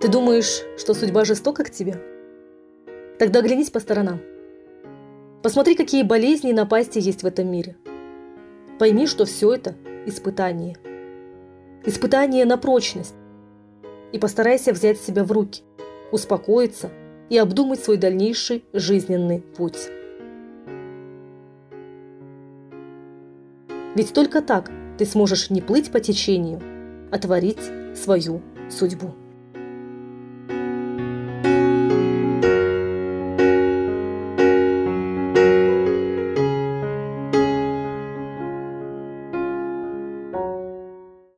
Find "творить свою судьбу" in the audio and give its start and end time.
27.18-29.14